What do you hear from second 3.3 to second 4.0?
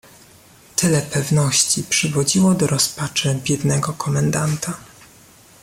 biednego